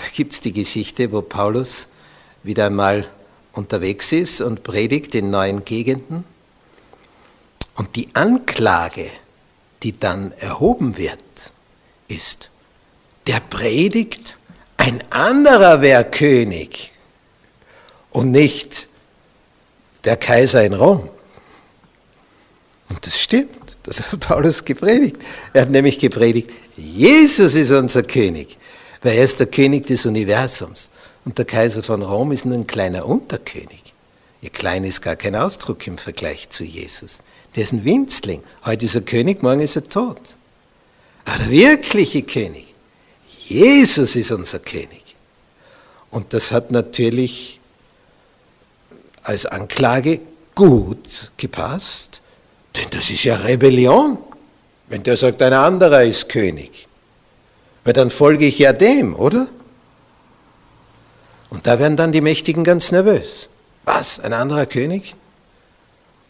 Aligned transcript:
gibt 0.13 0.33
es 0.33 0.41
die 0.41 0.53
Geschichte, 0.53 1.11
wo 1.11 1.21
Paulus 1.21 1.87
wieder 2.43 2.67
einmal 2.67 3.07
unterwegs 3.53 4.11
ist 4.11 4.41
und 4.41 4.63
predigt 4.63 5.15
in 5.15 5.29
neuen 5.29 5.65
Gegenden. 5.65 6.23
Und 7.75 7.95
die 7.95 8.09
Anklage, 8.13 9.09
die 9.83 9.97
dann 9.97 10.31
erhoben 10.33 10.97
wird, 10.97 11.23
ist, 12.07 12.49
der 13.27 13.39
predigt, 13.39 14.37
ein 14.77 15.03
anderer 15.11 15.81
wäre 15.81 16.05
König 16.05 16.91
und 18.09 18.31
nicht 18.31 18.87
der 20.03 20.17
Kaiser 20.17 20.63
in 20.63 20.73
Rom. 20.73 21.09
Und 22.89 23.05
das 23.05 23.19
stimmt, 23.19 23.77
das 23.83 24.11
hat 24.11 24.19
Paulus 24.19 24.65
gepredigt. 24.65 25.17
Er 25.53 25.61
hat 25.61 25.69
nämlich 25.69 25.99
gepredigt, 25.99 26.51
Jesus 26.75 27.53
ist 27.53 27.71
unser 27.71 28.03
König 28.03 28.57
weil 29.01 29.17
er 29.17 29.23
ist 29.23 29.39
der 29.39 29.47
König 29.47 29.87
des 29.87 30.05
Universums. 30.05 30.89
Und 31.25 31.37
der 31.37 31.45
Kaiser 31.45 31.83
von 31.83 32.01
Rom 32.01 32.31
ist 32.31 32.45
nur 32.45 32.57
ein 32.57 32.67
kleiner 32.67 33.05
Unterkönig. 33.05 33.93
Ihr 34.41 34.49
klein 34.49 34.83
ist 34.83 35.01
gar 35.01 35.15
kein 35.15 35.35
Ausdruck 35.35 35.85
im 35.85 35.97
Vergleich 35.97 36.49
zu 36.49 36.63
Jesus. 36.63 37.19
Der 37.55 37.63
ist 37.63 37.73
ein 37.73 37.85
Winzling. 37.85 38.41
Heute 38.65 38.85
ist 38.85 38.95
er 38.95 39.01
König, 39.01 39.43
morgen 39.43 39.61
ist 39.61 39.75
er 39.75 39.83
tot. 39.83 40.21
Aber 41.25 41.37
der 41.37 41.51
wirkliche 41.51 42.23
König, 42.23 42.73
Jesus 43.47 44.15
ist 44.15 44.31
unser 44.31 44.59
König. 44.59 45.15
Und 46.09 46.33
das 46.33 46.51
hat 46.51 46.71
natürlich 46.71 47.59
als 49.23 49.45
Anklage 49.45 50.19
gut 50.55 51.31
gepasst, 51.37 52.21
denn 52.75 52.89
das 52.89 53.09
ist 53.09 53.23
ja 53.23 53.35
Rebellion, 53.35 54.17
wenn 54.89 55.03
der 55.03 55.17
sagt, 55.17 55.41
ein 55.41 55.53
anderer 55.53 56.03
ist 56.03 56.27
König. 56.27 56.87
Weil 57.83 57.93
dann 57.93 58.09
folge 58.09 58.45
ich 58.45 58.59
ja 58.59 58.73
dem, 58.73 59.15
oder? 59.15 59.47
Und 61.49 61.67
da 61.67 61.79
werden 61.79 61.97
dann 61.97 62.11
die 62.11 62.21
Mächtigen 62.21 62.63
ganz 62.63 62.91
nervös. 62.91 63.49
Was? 63.83 64.19
Ein 64.19 64.33
anderer 64.33 64.65
König? 64.65 65.15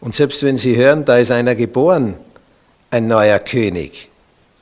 Und 0.00 0.14
selbst 0.14 0.42
wenn 0.42 0.56
sie 0.56 0.76
hören, 0.76 1.04
da 1.04 1.18
ist 1.18 1.30
einer 1.30 1.54
geboren, 1.54 2.16
ein 2.90 3.06
neuer 3.06 3.38
König, 3.38 4.10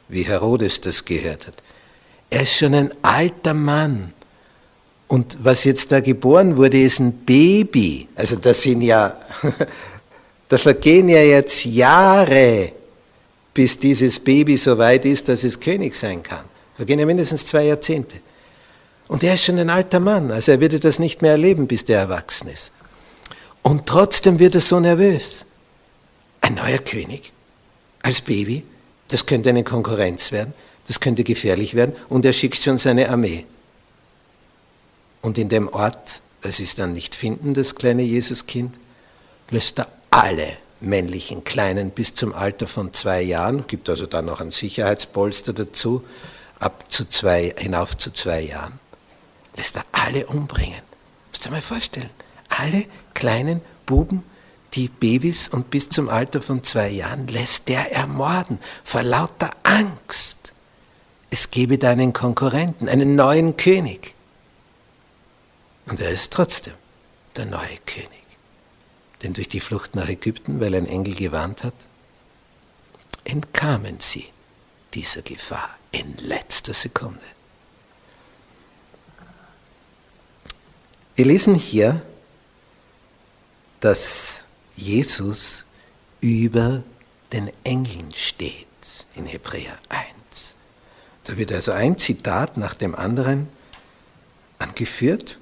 wie 0.08 0.22
Herodes 0.22 0.80
das 0.80 1.04
gehört 1.04 1.46
hat. 1.46 1.56
Er 2.28 2.42
ist 2.42 2.56
schon 2.56 2.74
ein 2.74 2.92
alter 3.02 3.54
Mann. 3.54 4.12
Und 5.08 5.38
was 5.42 5.64
jetzt 5.64 5.90
da 5.90 6.00
geboren 6.00 6.56
wurde, 6.56 6.80
ist 6.80 7.00
ein 7.00 7.12
Baby. 7.12 8.06
Also 8.14 8.36
das 8.36 8.62
sind 8.62 8.82
ja, 8.82 9.16
da 10.48 10.58
vergehen 10.58 11.08
ja 11.08 11.22
jetzt 11.22 11.64
Jahre, 11.64 12.72
bis 13.54 13.78
dieses 13.78 14.20
Baby 14.20 14.56
so 14.56 14.76
weit 14.78 15.04
ist, 15.06 15.28
dass 15.28 15.42
es 15.42 15.58
König 15.58 15.96
sein 15.96 16.22
kann. 16.22 16.44
Vergehen 16.80 16.98
ja 16.98 17.04
mindestens 17.04 17.44
zwei 17.44 17.64
Jahrzehnte. 17.64 18.22
Und 19.06 19.22
er 19.22 19.34
ist 19.34 19.44
schon 19.44 19.58
ein 19.58 19.68
alter 19.68 20.00
Mann, 20.00 20.30
also 20.30 20.52
er 20.52 20.62
würde 20.62 20.80
das 20.80 20.98
nicht 20.98 21.20
mehr 21.20 21.32
erleben, 21.32 21.66
bis 21.66 21.84
der 21.84 21.98
erwachsen 21.98 22.48
ist. 22.48 22.72
Und 23.60 23.84
trotzdem 23.84 24.38
wird 24.38 24.54
er 24.54 24.62
so 24.62 24.80
nervös. 24.80 25.44
Ein 26.40 26.54
neuer 26.54 26.78
König 26.78 27.34
als 28.00 28.22
Baby, 28.22 28.64
das 29.08 29.26
könnte 29.26 29.50
eine 29.50 29.62
Konkurrenz 29.62 30.32
werden, 30.32 30.54
das 30.88 31.00
könnte 31.00 31.22
gefährlich 31.22 31.74
werden 31.74 31.94
und 32.08 32.24
er 32.24 32.32
schickt 32.32 32.56
schon 32.56 32.78
seine 32.78 33.10
Armee. 33.10 33.44
Und 35.20 35.36
in 35.36 35.50
dem 35.50 35.68
Ort, 35.68 36.22
sie 36.44 36.62
es 36.62 36.76
dann 36.76 36.94
nicht 36.94 37.14
finden, 37.14 37.52
das 37.52 37.74
kleine 37.74 38.04
Jesuskind, 38.04 38.74
löst 39.50 39.80
er 39.80 39.88
alle 40.08 40.48
männlichen 40.80 41.44
Kleinen 41.44 41.90
bis 41.90 42.14
zum 42.14 42.32
Alter 42.32 42.66
von 42.66 42.94
zwei 42.94 43.20
Jahren, 43.20 43.66
gibt 43.66 43.90
also 43.90 44.06
dann 44.06 44.24
noch 44.24 44.40
ein 44.40 44.50
Sicherheitspolster 44.50 45.52
dazu, 45.52 46.02
ab 46.60 46.90
zu 46.90 47.08
zwei, 47.08 47.52
hinauf 47.58 47.96
zu 47.96 48.12
zwei 48.12 48.42
Jahren, 48.42 48.78
lässt 49.56 49.76
er 49.76 49.84
alle 49.92 50.26
umbringen. 50.26 50.82
Musst 51.28 51.44
du 51.44 51.48
dir 51.48 51.56
mal 51.56 51.62
vorstellen. 51.62 52.10
Alle 52.48 52.84
kleinen 53.14 53.60
Buben, 53.86 54.22
die 54.74 54.88
Babys 54.88 55.48
und 55.48 55.70
bis 55.70 55.88
zum 55.88 56.08
Alter 56.08 56.40
von 56.40 56.62
zwei 56.62 56.88
Jahren 56.88 57.26
lässt 57.26 57.68
der 57.68 57.92
ermorden, 57.92 58.58
vor 58.84 59.02
lauter 59.02 59.50
Angst. 59.62 60.52
Es 61.30 61.50
gebe 61.50 61.78
da 61.78 61.90
einen 61.90 62.12
Konkurrenten, 62.12 62.88
einen 62.88 63.16
neuen 63.16 63.56
König. 63.56 64.14
Und 65.86 66.00
er 66.00 66.10
ist 66.10 66.32
trotzdem 66.32 66.74
der 67.36 67.46
neue 67.46 67.78
König. 67.86 68.10
Denn 69.22 69.32
durch 69.32 69.48
die 69.48 69.60
Flucht 69.60 69.94
nach 69.94 70.08
Ägypten, 70.08 70.60
weil 70.60 70.74
ein 70.74 70.86
Engel 70.86 71.14
gewarnt 71.14 71.62
hat, 71.62 71.74
entkamen 73.24 73.96
sie 73.98 74.26
dieser 74.94 75.22
Gefahr 75.22 75.76
in 75.92 76.16
letzter 76.18 76.74
Sekunde. 76.74 77.20
Wir 81.14 81.26
lesen 81.26 81.54
hier, 81.54 82.02
dass 83.80 84.42
Jesus 84.74 85.64
über 86.20 86.82
den 87.32 87.50
Engeln 87.64 88.12
steht 88.14 88.66
in 89.14 89.26
Hebräer 89.26 89.78
1. 89.88 90.56
Da 91.24 91.36
wird 91.36 91.52
also 91.52 91.72
ein 91.72 91.98
Zitat 91.98 92.56
nach 92.56 92.74
dem 92.74 92.94
anderen 92.94 93.48
angeführt 94.58 95.38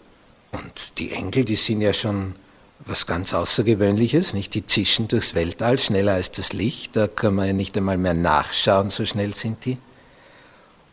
und 0.53 0.99
die 0.99 1.13
Engel, 1.13 1.45
die 1.45 1.57
sind 1.57 1.81
ja 1.81 1.93
schon 1.93 2.35
was 2.81 3.07
ganz 3.07 3.35
Außergewöhnliches, 3.35 4.35
nicht? 4.35 4.55
Die 4.55 4.65
zischen 4.65 5.09
durchs 5.09 5.35
Weltall 5.35 5.79
schneller 5.79 6.13
als 6.15 6.31
das 6.31 6.53
Licht, 6.53 6.97
da 6.97 7.07
kann 7.07 7.35
man 7.35 7.47
ja 7.47 7.53
nicht 7.53 7.77
einmal 7.77 7.99
mehr 7.99 8.15
nachschauen, 8.15 8.91
so 8.91 9.05
schnell 9.05 9.35
sind 9.35 9.65
die. 9.65 9.79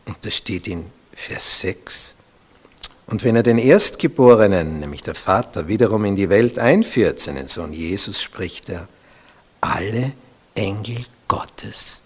Und 0.04 0.16
das 0.22 0.34
steht 0.36 0.66
in 0.66 0.86
Vers 1.12 1.60
6. 1.60 2.14
Und 3.06 3.22
wenn 3.24 3.36
er 3.36 3.42
den 3.42 3.58
Erstgeborenen, 3.58 4.80
nämlich 4.80 5.02
der 5.02 5.14
Vater, 5.14 5.68
wiederum 5.68 6.04
in 6.04 6.16
die 6.16 6.28
Welt 6.28 6.58
einführt, 6.58 7.20
seinen 7.20 7.46
Sohn 7.46 7.72
Jesus, 7.72 8.20
spricht 8.20 8.68
er, 8.68 8.88
alle 9.60 10.12
Engel 10.54 11.04
Gottes 11.28 12.02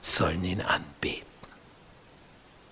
sollen 0.00 0.44
ihn 0.44 0.60
anbeten. 0.60 1.26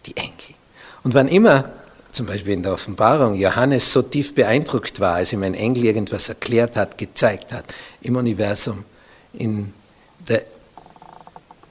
Die 0.06 0.16
Engel. 0.16 0.54
Und 1.02 1.14
wann 1.14 1.28
immer, 1.28 1.70
zum 2.16 2.26
Beispiel 2.26 2.54
in 2.54 2.62
der 2.62 2.72
Offenbarung, 2.72 3.34
Johannes 3.34 3.92
so 3.92 4.00
tief 4.00 4.34
beeindruckt 4.34 5.00
war, 5.00 5.16
als 5.16 5.34
ihm 5.34 5.42
ein 5.42 5.52
Engel 5.52 5.84
irgendwas 5.84 6.30
erklärt 6.30 6.74
hat, 6.74 6.96
gezeigt 6.96 7.52
hat, 7.52 7.66
im 8.00 8.16
Universum, 8.16 8.84
in 9.34 9.74
der 10.26 10.42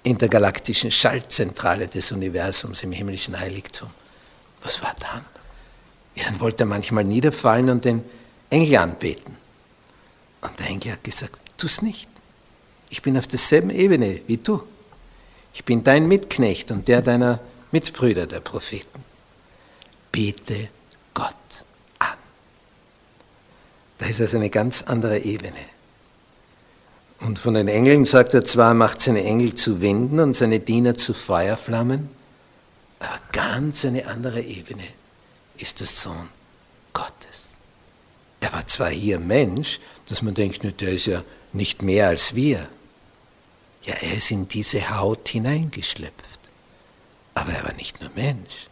intergalaktischen 0.03 0.91
Schaltzentrale 0.91 1.87
des 1.87 2.11
Universums 2.11 2.83
im 2.83 2.91
himmlischen 2.91 3.39
Heiligtum. 3.39 3.89
Was 4.61 4.83
war 4.83 4.95
dann? 4.99 5.25
Ja, 6.15 6.25
dann 6.25 6.39
wollte 6.39 6.63
er 6.63 6.67
manchmal 6.67 7.03
niederfallen 7.03 7.71
und 7.71 7.83
den 7.83 8.03
Engel 8.51 8.77
anbeten. 8.77 9.35
Und 10.41 10.59
der 10.59 10.67
Engel 10.67 10.91
hat 10.91 11.03
gesagt, 11.03 11.39
tu 11.57 11.65
es 11.65 11.81
nicht. 11.81 12.07
Ich 12.91 13.01
bin 13.01 13.17
auf 13.17 13.25
derselben 13.25 13.71
Ebene 13.71 14.21
wie 14.27 14.37
du. 14.37 14.61
Ich 15.55 15.65
bin 15.65 15.83
dein 15.83 16.07
Mitknecht 16.07 16.69
und 16.69 16.87
der 16.87 17.01
deiner 17.01 17.39
Mitbrüder, 17.71 18.27
der 18.27 18.41
Propheten. 18.41 19.04
Bete 20.15 20.69
Gott 21.13 21.35
an. 21.99 22.17
Da 23.97 24.05
ist 24.05 24.21
also 24.21 24.37
eine 24.37 24.49
ganz 24.49 24.81
andere 24.83 25.19
Ebene. 25.19 25.59
Und 27.19 27.37
von 27.37 27.55
den 27.55 27.67
Engeln 27.67 28.05
sagt 28.05 28.33
er 28.33 28.45
zwar, 28.45 28.73
macht 28.73 29.01
seine 29.01 29.25
Engel 29.25 29.55
zu 29.55 29.81
Winden 29.81 30.21
und 30.21 30.33
seine 30.33 30.61
Diener 30.61 30.95
zu 30.95 31.13
Feuerflammen, 31.13 32.09
Aber 32.99 33.19
ganz 33.33 33.83
eine 33.83 34.07
andere 34.07 34.41
Ebene 34.41 34.85
ist 35.57 35.81
der 35.81 35.87
Sohn 35.87 36.29
Gottes. 36.93 37.57
Er 38.39 38.53
war 38.53 38.65
zwar 38.67 38.91
hier 38.91 39.19
Mensch, 39.19 39.81
dass 40.07 40.21
man 40.21 40.33
denkt, 40.33 40.63
der 40.79 40.89
ist 40.93 41.07
ja 41.07 41.23
nicht 41.51 41.81
mehr 41.81 42.07
als 42.07 42.35
wir. 42.35 42.69
Ja, 43.83 43.95
er 43.95 44.13
ist 44.13 44.31
in 44.31 44.47
diese 44.47 44.97
Haut 44.97 45.27
hineingeschlüpft. 45.27 46.39
Aber 47.33 47.51
er 47.51 47.65
war 47.65 47.73
nicht 47.73 47.99
nur 47.99 48.11
Mensch, 48.15 48.69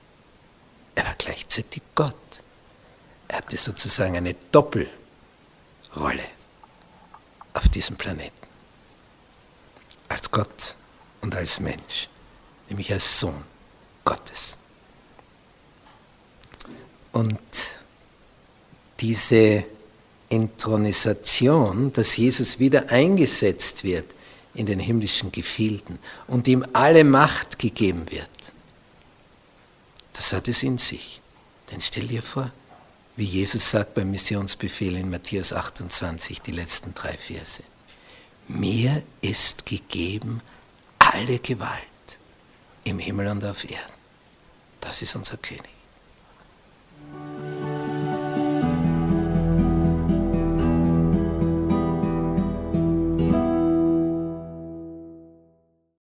er 0.95 1.05
war 1.05 1.15
gleichzeitig 1.17 1.81
Gott. 1.95 2.15
Er 3.27 3.37
hatte 3.37 3.57
sozusagen 3.57 4.15
eine 4.17 4.35
Doppelrolle 4.51 4.89
auf 7.53 7.69
diesem 7.69 7.95
Planeten. 7.95 8.31
Als 10.09 10.29
Gott 10.29 10.75
und 11.21 11.35
als 11.35 11.59
Mensch, 11.59 12.09
nämlich 12.69 12.91
als 12.91 13.19
Sohn 13.19 13.43
Gottes. 14.03 14.57
Und 17.11 17.39
diese 18.99 19.65
Intronisation, 20.29 21.91
dass 21.93 22.17
Jesus 22.17 22.59
wieder 22.59 22.89
eingesetzt 22.89 23.83
wird 23.83 24.13
in 24.55 24.65
den 24.65 24.79
himmlischen 24.79 25.31
Gefilden 25.31 25.99
und 26.27 26.47
ihm 26.47 26.65
alle 26.73 27.03
Macht 27.03 27.59
gegeben 27.59 28.05
wird, 28.11 28.29
das 30.13 30.33
hat 30.33 30.47
es 30.47 30.63
in 30.63 30.77
sich. 30.77 31.21
Denn 31.71 31.81
stell 31.81 32.07
dir 32.07 32.23
vor, 32.23 32.51
wie 33.15 33.25
Jesus 33.25 33.69
sagt 33.69 33.93
beim 33.93 34.11
Missionsbefehl 34.11 34.95
in 34.95 35.09
Matthäus 35.09 35.53
28, 35.53 36.41
die 36.41 36.51
letzten 36.51 36.93
drei 36.93 37.13
Verse. 37.13 37.63
Mir 38.47 39.03
ist 39.21 39.65
gegeben 39.65 40.41
alle 40.99 41.39
Gewalt 41.39 41.79
im 42.83 42.99
Himmel 42.99 43.27
und 43.27 43.43
auf 43.45 43.69
Erden. 43.69 43.93
Das 44.81 45.01
ist 45.01 45.15
unser 45.15 45.37
König. 45.37 45.82